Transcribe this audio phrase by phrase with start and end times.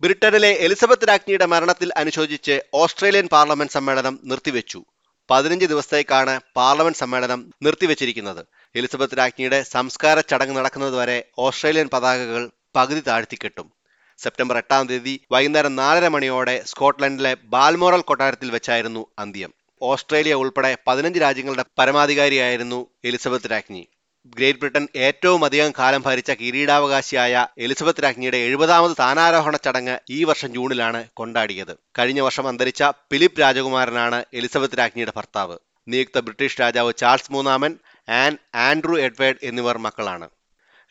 [0.00, 4.84] ബ്രിട്ടനിലെ എലിസബത്ത് രാജ്ഞിയുടെ മരണത്തിൽ അനുശോചിച്ച് ഓസ്ട്രേലിയൻ പാർലമെന്റ് സമ്മേളനം നിർത്തിവെച്ചു.
[5.30, 8.46] പതിനഞ്ച് ദിവസത്തേക്കാണ് പാർലമെന്റ് സമ്മേളനം നിർത്തിവെച്ചിരിക്കുന്നത്.
[8.74, 13.72] എലിസബത്ത് രാജ്ഞിയുടെ സംസ്കാര ചടങ്ങ് നടക്കുന്നതുവരെ ഓസ്ട്രേലിയൻ പതാകകൾ പകുതി താഴ്ത്തിക്കെട്ടും.
[14.18, 19.52] സെപ്റ്റംബർ എട്ടാം തീയതി വൈകുന്നേരം നാലര മണിയോടെ സ്കോട്ട്ലൻഡിലെ ബാൽമോറൽ കൊട്ടാരത്തിൽ വെച്ചായിരുന്നു അന്ത്യം.
[19.82, 23.86] ഓസ്ട്രേലിയ ഉൾപ്പെടെ പതിനഞ്ച് രാജ്യങ്ങളുടെ പരമാധികാരിയായിരുന്നു എലിസബത്ത് രാജ്ഞി.
[24.26, 31.00] ഗ്രേറ്റ് ബ്രിട്ടൻ ഏറ്റവും അധികം കാലം ഭരിച്ച കിരീടാവകാശിയായ എലിസബത്ത് രാജ്ഞിയുടെ എഴുപതാമത് സ്ഥാനാരോഹണ ചടങ്ങ് ഈ വർഷം ജൂണിലാണ്
[31.14, 31.74] കൊണ്ടാടിയത്.
[31.98, 32.82] കഴിഞ്ഞ വർഷം അന്തരിച്ച
[33.12, 35.56] ഫിലിപ്പ് രാജകുമാരനാണ് എലിസബത്ത് രാജ്ഞിയുടെ ഭർത്താവ്.
[35.88, 37.74] നിയുക്ത ബ്രിട്ടീഷ് രാജാവ് ചാൾസ് മൂന്നാമൻ
[38.08, 40.28] ആൻഡ് ആൻഡ്രൂ എഡ്വേർഡ് എന്നിവർ മക്കളാണ്.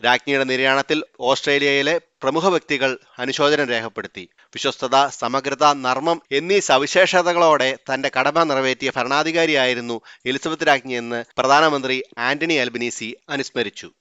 [0.06, 4.30] രാജ്ഞിയുടെ നിര്യാണത്തിൽ ഓസ്ട്രേലിയയിലെ പ്രമുഖ വ്യക്തികൾ അനുശോചനം രേഖപ്പെടുത്തി.
[4.54, 13.92] വിശ്വസ്തത സമഗ്രത നർമ്മം എന്നീ സവിശേഷതകളോടെ തന്റെ കടമ നിറവേറ്റിയ ഭരണാധികാരിയായിരുന്നു എലിസബത്ത് രാജ്ഞിയെന്ന് പ്രധാനമന്ത്രി ആന്റണി അൽബനീസി അനുസ്മരിച്ചു.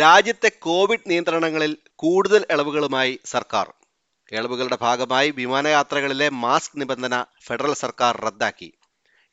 [0.00, 3.72] രാജ്യത്തെ കോവിഡ് നിയന്ത്രണങ്ങളിൽ കൂടുതൽ ഇളവുകളുമായി സർക്കാർ.
[4.32, 8.72] ഇളവുകളുടെ ഭാഗമായി വിമാനയാത്രകളിലെ മാസ്ക് നിബന്ധന ഫെഡറൽ സർക്കാർ റദ്ദാക്കി.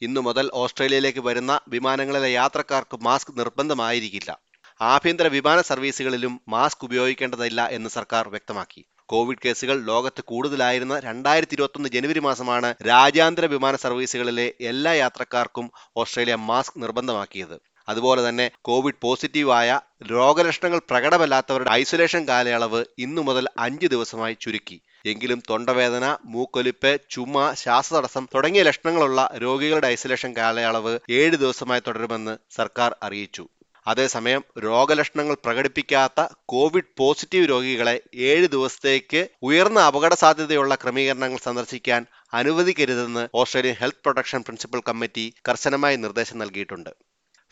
[0.01, 4.46] ഇന്നു മുതൽ ഓസ്ട്രേലിയയിലേക്ക് വരുന്ന വിമാനങ്ങളിലെ യാത്രക്കാർക്ക് മാസ്ക് നിർബന്ധമായിരിക്കില്ല.
[4.81, 8.85] ആഭ്യന്തര വിമാന സർവീസുകളിലും മാസ്ക് ഉപയോഗിക്കേണ്ടതില്ല എന്ന് സർക്കാർ വ്യക്തമാക്കി.
[9.05, 16.81] കോവിഡ് കേസുകൾ ലോകത്ത് കൂടുതലായിരുന്ന രണ്ടായിരത്തി ഇരുപത്തൊന്ന് ജനുവരി മാസമാണ് രാജ്യാന്തര വിമാന സർവീസുകളിലെ എല്ലാ യാത്രക്കാർക്കും ഓസ്ട്രേലിയ മാസ്ക്
[16.83, 17.59] നിർബന്ധമാക്കിയത്.
[17.89, 19.79] അതുപോലെ തന്നെ കോവിഡ് പോസിറ്റീവായ
[20.11, 24.81] രോഗലക്ഷണങ്ങൾ പ്രകടമല്ലാത്തവരുടെ ഐസൊലേഷൻ കാലയളവ് ഇന്നു മുതൽ അഞ്ച് ദിവസമായി ചുരുക്കി.
[25.05, 33.47] എങ്കിലും തൊണ്ടവേദന മൂക്കൊലിപ്പ് ചുമ ശ്വാസതടസ്സം തുടങ്ങിയ ലക്ഷണങ്ങളുള്ള രോഗികളുടെ ഐസൊലേഷൻ കാലയളവ് ഏഴ് ദിവസമായി തുടരുമെന്ന് സർക്കാർ അറിയിച്ചു.
[33.87, 43.77] അതേസമയം രോഗലക്ഷണങ്ങൾ പ്രകടിപ്പിക്കാത്ത കോവിഡ് പോസിറ്റീവ് രോഗികളെ ഏഴ് ദിവസത്തേക്ക് ഉയർന്ന അപകട സാധ്യതയുള്ള ക്രമീകരണങ്ങൾ സന്ദർശിക്കാൻ അനുവദിക്കരുതെന്ന് Australian
[43.81, 46.91] health protection principal committee കർശനമായി നിർദ്ദേശം നൽകിയിട്ടുണ്ട്.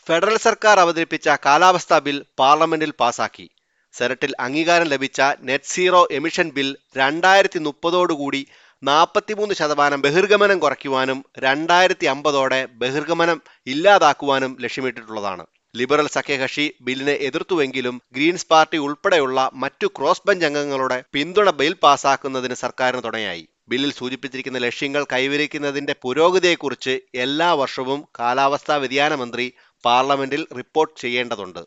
[0.06, 3.46] ഫെഡറൽ സർക്കാർ അവതരിപ്പിച്ച കാലാവസ്ഥാ ബിൽ പാർലമെന്റിൽ പാസാക്കി.
[3.94, 8.46] സെനറ്റിൽ അംഗീകാരം ലഭിച്ച നെറ്റ് സീറോ എമിഷൻ ബിൽ രണ്ടായിരത്തി മുപ്പതോടുകൂടി
[8.82, 15.44] നാൽപ്പത്തിമൂന്ന് ശതമാനം ബഹിർഗമനം കുറയ്ക്കുവാനും രണ്ടായിരത്തി അമ്പതോടെ ബഹിർഗമനം ഇല്ലാതാക്കുവാനും ലക്ഷ്യമിട്ടിട്ടുള്ളതാണ്.
[15.78, 23.02] ലിബറൽ സഖ്യകക്ഷി ബില്ലിനെ എതിർത്തുവെങ്കിലും ഗ്രീൻസ് പാർട്ടി ഉൾപ്പെടെയുള്ള മറ്റു ക്രോസ് ബെഞ്ച് അംഗങ്ങളുടെ പിന്തുണ ബിൽ പാസാക്കുന്നതിന് സർക്കാരിന്
[23.04, 23.44] തുണയായി.
[23.68, 29.46] ബില്ലിൽ സൂചിപ്പിച്ചിരിക്കുന്ന ലക്ഷ്യങ്ങൾ കൈവരിക്കുന്നതിന്റെ പുരോഗതിയെക്കുറിച്ച് എല്ലാ വർഷവും കാലാവസ്ഥാ വ്യതിയാന മന്ത്രി
[29.84, 31.62] പാർലമെന്റിൽ റിപ്പോർട്ട് ചെയ്യേണ്ടതുണ്ട്.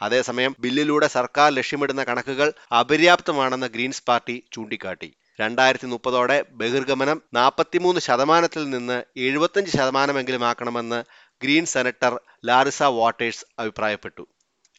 [0.00, 2.48] അതേസമയം ബില്ലിലൂടെ സർക്കാർ ലക്ഷ്യമിടുന്ന കണക്കുകൾ
[2.80, 5.08] അപര്യാപ്തമാണെന്ന് ഗ്രീൻസ് പാർട്ടി ചൂണ്ടിക്കാട്ടി.
[5.40, 10.98] രണ്ടായിരത്തി മുപ്പതോടെ ബഹിർഗമനം നാൽപ്പത്തിമൂന്ന് ശതമാനത്തിൽ നിന്ന് എഴുപത്തഞ്ച് ശതമാനമെങ്കിലും ആക്കണമെന്ന്
[11.42, 14.24] ഗ്രീൻ സെനറ്റർ ലാറിസ വാട്ടേഴ്സ് അഭിപ്രായപ്പെട്ടു.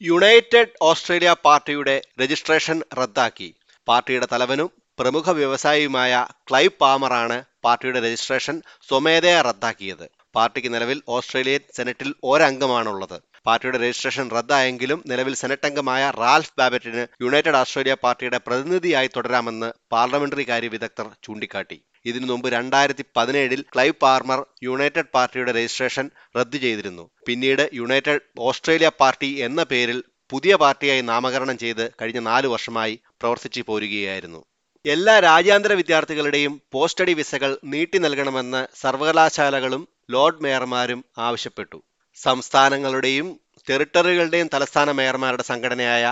[0.01, 3.49] യുണൈറ്റഡ് ഓസ്ട്രേലിയ പാർട്ടിയുടെ രജിസ്ട്രേഷൻ റദ്ദാക്കി.
[3.87, 4.69] പാർട്ടിയുടെ തലവനും
[4.99, 10.09] പ്രമുഖ വ്യവസായിയുമായ ക്ലൈവ് പാമറാണ് പാർട്ടിയുടെ രജിസ്ട്രേഷൻ സ്വമേധയാ റദ്ദാക്കിയത്.
[10.35, 13.17] പാർട്ടിക്ക് നിലവിൽ ഓസ്ട്രേലിയൻ സെനറ്റിൽ ഒരംഗമാണുള്ളത്.
[13.47, 20.69] പാർട്ടിയുടെ രജിസ്ട്രേഷൻ റദ്ദായെങ്കിലും നിലവിൽ സെനറ്റ് അംഗമായ റാൽഫ് ബാബറ്റിന് യുണൈറ്റഡ് ഓസ്ട്രേലിയ പാർട്ടിയുടെ പ്രതിനിധിയായി തുടരാമെന്ന് പാർലമെന്ററി കാര്യ
[20.69, 21.77] വിദഗ്ധർ ചൂണ്ടിക്കാട്ടി.
[22.05, 26.05] ഇതിനു മുമ്പ് രണ്ടായിരത്തി പതിനേഴിൽ ക്ലൈവ് പാർമർ യുണൈറ്റഡ് പാർട്ടിയുടെ രജിസ്ട്രേഷൻ
[26.37, 27.11] റദ്ദു ചെയ്തിരുന്നു.
[27.27, 34.41] പിന്നീട് യുണൈറ്റഡ് ഓസ്ട്രേലിയ പാർട്ടി എന്ന പേരിൽ പുതിയ പാർട്ടിയായി നാമകരണം ചെയ്ത് കഴിഞ്ഞ നാലു വർഷമായി പ്രവർത്തിച്ചു പോരുകയായിരുന്നു.
[34.85, 41.83] എല്ലാ രാജ്യാന്തര വിദ്യാർത്ഥികളുടെയും പോസ്റ്റ് സ്റ്റഡി വിസകൾ നീട്ടി നൽകണമെന്ന് സർവകലാശാലകളും ലോർഡ് മേയർമാരും ആവശ്യപ്പെട്ടു.
[42.17, 43.27] സംസ്ഥാനങ്ങളുടെയും
[43.69, 46.05] ടെറിട്ടറികളുടെയും തലസ്ഥാന മേയർമാരുടെ സംഘടനയായ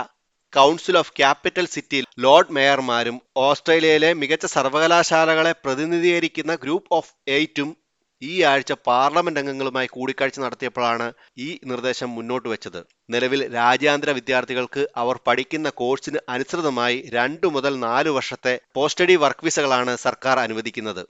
[0.52, 7.68] council of capital city lord മേയർമാരും ഓസ്ട്രേലിയയിലെ മികച്ച സർവകലാശാലകളെ പ്രതിനിധീകരിക്കുന്ന ഗ്രൂപ്പ് ഓഫ് എയ്റ്റും
[8.22, 12.80] ഈ ആഴ്ച പാർലമെന്റ് അംഗങ്ങളുമായി കൂടിക്കാഴ്ച നടത്തിയപ്പോഴാണ് ഈ നിർദ്ദേശം മുന്നോട്ട് വെച്ചത്.
[13.10, 19.96] നിലവിൽ രാജ്യാന്തര വിദ്യാർത്ഥികൾക്ക് അവർ പഠിക്കുന്ന കോഴ്സിന് അനുസൃതമായി രണ്ടു മുതൽ നാല് വർഷത്തെ പോസ്റ്റഡി സ്റ്റഡി വർക്ക് വിസകളാണ്
[19.96, 21.02] സർക്കാർ അനുവദിക്കുന്നത്.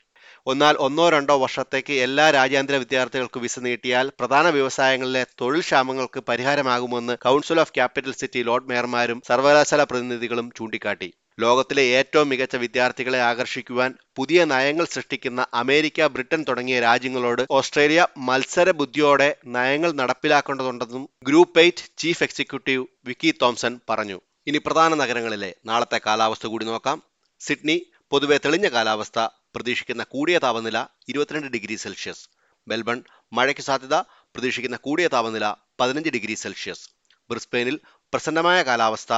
[0.47, 7.61] എന്നാൽ ഒന്നോ രണ്ടോ വർഷത്തേക്ക് എല്ലാ രാജ്യാന്തര വിദ്യാർത്ഥികൾക്ക് വിസ നീട്ടിയാൽ പ്രധാന വ്യവസായങ്ങളിലെ തൊഴിൽ ക്ഷാമങ്ങൾക്ക് പരിഹാരമാകുമെന്ന് council
[7.61, 11.12] of capital city lord മേയർമാരും സർവകലാശാല പ്രതിനിധികളും ചൂണ്ടിക്കാട്ടി.
[11.41, 19.37] ലോകത്തിലെ ഏറ്റവും മികച്ച വിദ്യാർത്ഥികളെ ആകർഷിക്കുവാൻ പുതിയ നയങ്ങൾ സൃഷ്ടിക്കുന്ന അമേരിക്ക ബ്രിട്ടൻ തുടങ്ങിയ രാജ്യങ്ങളോട് ഓസ്ട്രേലിയ മത്സര ബുദ്ധിയോടെ
[19.47, 24.20] നയങ്ങൾ നടപ്പിലാക്കേണ്ടതുണ്ടെന്നും group eight chief executive Vicki Thomson പറഞ്ഞു.
[24.47, 27.03] ഇനി പ്രധാന നഗരങ്ങളിലെ നാളത്തെ കാലാവസ്ഥ കൂടി നോക്കാം.
[27.41, 29.29] സിഡ്നി പൊതുവെ തെളിഞ്ഞ കാലാവസ്ഥ.
[29.55, 32.29] പ്രതീക്ഷിക്കുന്ന കൂടിയ താപനില ഇരുപത്തിരണ്ട് ഡിഗ്രി സെൽഷ്യസ്.
[32.69, 33.94] മെൽബൺ മഴയ്ക്ക് സാധ്യത
[34.35, 35.47] പ്രതീക്ഷിക്കുന്ന കൂടിയ താപനില
[35.81, 36.88] പതിനഞ്ച് ഡിഗ്രി സെൽഷ്യസ്.
[37.31, 37.81] ബ്രിസ്ബെയിനിൽ
[38.12, 39.12] പ്രസന്നമായ കാലാവസ്ഥ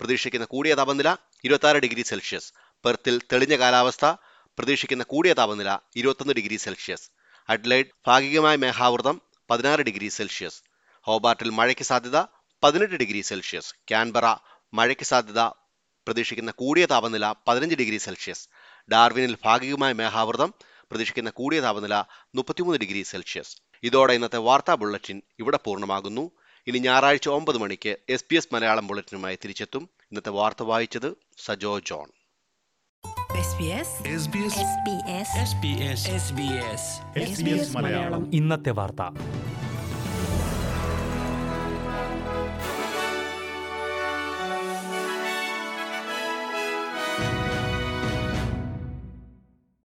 [0.00, 2.52] പ്രതീക്ഷിക്കുന്ന കൂടിയ താപനില ഇരുപത്തി ഡിഗ്രി സെൽഷ്യസ്.
[2.84, 4.06] പെർത്തിൽ തെളിഞ്ഞ കാലാവസ്ഥ
[4.58, 7.10] പ്രതീക്ഷിക്കുന്ന കൂടിയ താപനില ഇരുപത്തൊന്ന് ഡിഗ്രി സെൽഷ്യസ്.
[7.48, 9.20] അഡ്ലൈഡ് ഭാഗികമായ മേഘാവൃതം
[9.50, 10.62] പതിനാറ് ഡിഗ്രി സെൽഷ്യസ്.
[11.02, 12.18] ഹോബാർട്ടിൽ മഴയ്ക്ക് സാധ്യത
[12.64, 13.74] പതിനെട്ട് ഡിഗ്രി സെൽഷ്യസ്.
[13.88, 14.26] ക്യാൻബറ
[14.74, 15.40] മഴയ്ക്ക് സാധ്യത
[16.06, 18.48] പ്രതീക്ഷിക്കുന്ന കൂടിയ താപനില പതിനഞ്ച് ഡിഗ്രി സെൽഷ്യസ്.
[18.90, 22.04] ഡാർവിനിൽ ഭാഗികമായ മേഘാവൃതം പ്രതീക്ഷിക്കുന്ന കൂടിയ താപനില
[22.34, 23.56] മുപ്പത്തിമൂന്ന് ഡിഗ്രി സെൽഷ്യസ്.
[23.82, 26.30] ഇതോടെ ഇന്നത്തെ വാർത്താ ബുള്ളറ്റിൻ ഇവിടെ പൂർണമാകുന്നു.
[26.66, 29.82] ഇനി ഞായറാഴ്ച ഒമ്പത് മണിക്ക് എസ് പി എസ് മലയാളം ബുള്ളറ്റിനുമായി തിരിച്ചെത്തും.
[29.82, 32.08] ഇന്നത്തെ വാർത്ത വായിച്ചത് സജോ ജോൺ.
[38.32, 39.02] ഇന്നത്തെ വാർത്ത.